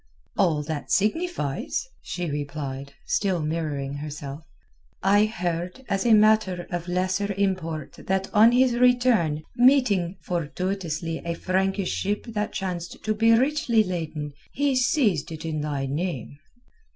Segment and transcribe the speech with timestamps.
[0.35, 4.41] "All that signifies," she replied, still mirroring herself.
[5.03, 11.35] "I heard as a matter of lesser import that on his return, meeting fortuitously a
[11.35, 16.39] Frankish ship that chanced to be richly laden, he seized it in thy name."